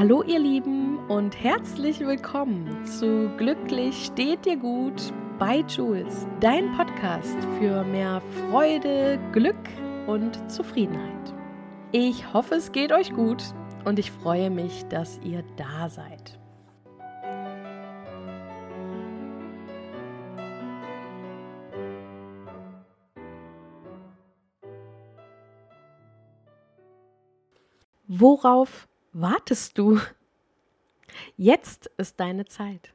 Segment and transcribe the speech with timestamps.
[0.00, 7.36] Hallo ihr Lieben und herzlich willkommen zu Glücklich steht dir gut bei Jules, dein Podcast
[7.58, 9.68] für mehr Freude, Glück
[10.06, 11.34] und Zufriedenheit.
[11.92, 13.44] Ich hoffe, es geht euch gut
[13.84, 16.40] und ich freue mich, dass ihr da seid.
[28.08, 30.00] Worauf wartest du?
[31.36, 32.92] Jetzt ist deine Zeit.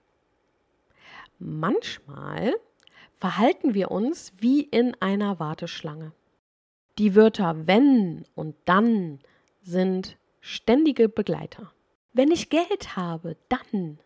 [1.40, 2.54] Manchmal
[3.18, 6.14] verhalten wir uns wie in einer Warteschlange.
[6.98, 9.20] Die Wörter wenn und dann
[9.62, 11.72] sind ständige Begleiter.
[12.14, 14.00] Wenn ich Geld habe, dann.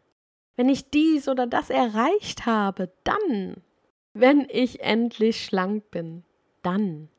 [0.55, 3.57] Wenn ich dies oder das erreicht habe, dann.
[4.13, 6.23] Wenn ich endlich schlank bin,
[6.63, 7.09] dann.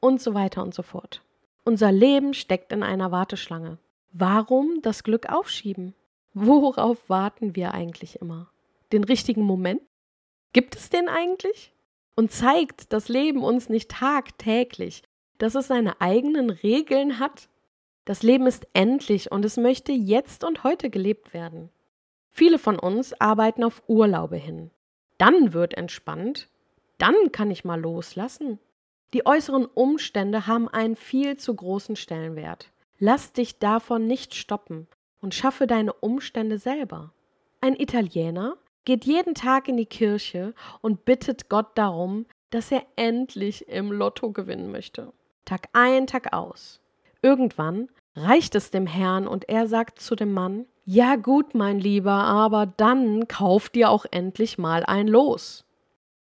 [0.00, 1.22] Und so weiter und so fort.
[1.64, 3.78] Unser Leben steckt in einer Warteschlange.
[4.16, 5.92] Warum das Glück aufschieben?
[6.34, 8.48] Worauf warten wir eigentlich immer?
[8.92, 9.82] Den richtigen Moment?
[10.52, 11.72] Gibt es den eigentlich?
[12.14, 15.02] Und zeigt das Leben uns nicht tagtäglich,
[15.38, 17.48] dass es seine eigenen Regeln hat?
[18.04, 21.70] Das Leben ist endlich und es möchte jetzt und heute gelebt werden.
[22.28, 24.70] Viele von uns arbeiten auf Urlaube hin.
[25.18, 26.48] Dann wird entspannt,
[26.98, 28.60] dann kann ich mal loslassen.
[29.12, 32.70] Die äußeren Umstände haben einen viel zu großen Stellenwert.
[32.98, 34.86] Lass dich davon nicht stoppen
[35.20, 37.12] und schaffe deine Umstände selber.
[37.60, 43.68] Ein Italiener geht jeden Tag in die Kirche und bittet Gott darum, dass er endlich
[43.68, 45.12] im Lotto gewinnen möchte.
[45.44, 46.80] Tag ein, Tag aus.
[47.22, 52.12] Irgendwann reicht es dem Herrn und er sagt zu dem Mann, ja gut, mein Lieber,
[52.12, 55.64] aber dann kauf dir auch endlich mal ein Los.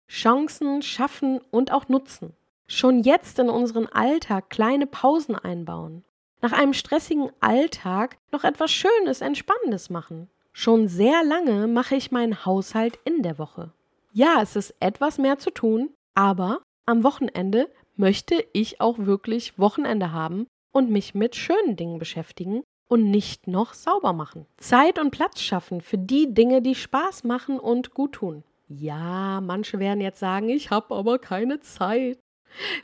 [0.08, 2.34] Chancen schaffen und auch nutzen
[2.68, 6.04] schon jetzt in unseren Alltag kleine Pausen einbauen.
[6.40, 10.28] Nach einem stressigen Alltag noch etwas Schönes, Entspannendes machen.
[10.52, 13.72] Schon sehr lange mache ich meinen Haushalt in der Woche.
[14.12, 20.12] Ja, es ist etwas mehr zu tun, aber am Wochenende möchte ich auch wirklich Wochenende
[20.12, 24.46] haben und mich mit schönen Dingen beschäftigen und nicht noch sauber machen.
[24.56, 28.44] Zeit und Platz schaffen für die Dinge, die Spaß machen und gut tun.
[28.68, 32.18] Ja, manche werden jetzt sagen, ich habe aber keine Zeit.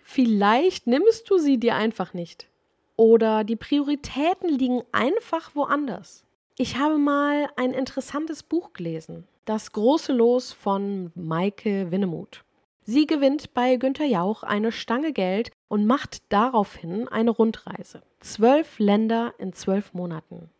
[0.02, 2.48] Vielleicht nimmst du sie dir einfach nicht.
[2.96, 6.24] Oder die Prioritäten liegen einfach woanders.
[6.56, 9.26] Ich habe mal ein interessantes Buch gelesen.
[9.44, 12.44] Das große Los von Maike Winnemuth.
[12.82, 18.02] Sie gewinnt bei Günter Jauch eine Stange Geld und macht daraufhin eine Rundreise.
[18.20, 20.50] Zwölf Länder in zwölf Monaten.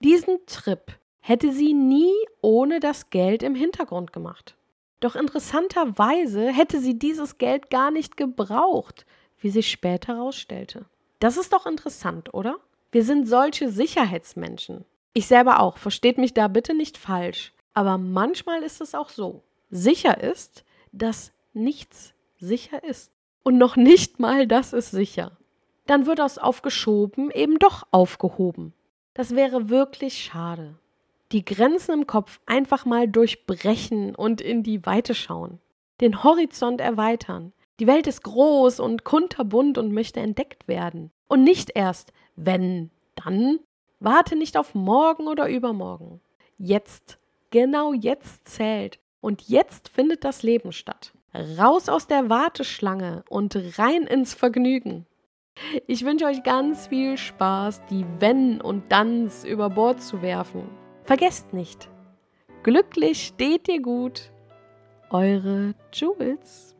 [0.00, 4.54] Diesen Trip hätte sie nie ohne das Geld im Hintergrund gemacht.
[5.00, 9.04] Doch interessanterweise hätte sie dieses Geld gar nicht gebraucht,
[9.40, 10.84] wie sich später herausstellte.
[11.22, 12.56] Das ist doch interessant, oder?
[12.90, 14.84] Wir sind solche Sicherheitsmenschen.
[15.12, 17.52] Ich selber auch, versteht mich da bitte nicht falsch.
[17.74, 19.42] Aber manchmal ist es auch so.
[19.70, 23.12] Sicher ist, dass nichts sicher ist.
[23.44, 25.38] Und noch nicht mal das ist sicher.
[25.86, 28.72] Dann wird aus aufgeschoben eben doch aufgehoben.
[29.14, 30.74] Das wäre wirklich schade
[31.32, 35.58] die Grenzen im Kopf einfach mal durchbrechen und in die Weite schauen,
[36.00, 37.52] den Horizont erweitern.
[37.80, 41.10] Die Welt ist groß und kunterbunt und möchte entdeckt werden.
[41.28, 43.58] Und nicht erst, wenn, dann.
[44.00, 46.20] Warte nicht auf morgen oder übermorgen.
[46.58, 47.18] Jetzt,
[47.50, 48.98] genau jetzt zählt.
[49.20, 51.12] Und jetzt findet das Leben statt.
[51.34, 55.06] Raus aus der Warteschlange und rein ins Vergnügen.
[55.86, 60.68] Ich wünsche euch ganz viel Spaß, die Wenn und Danns über Bord zu werfen
[61.04, 61.90] Vergesst nicht,
[62.62, 64.30] glücklich steht dir gut.
[65.10, 66.76] Eure Jules.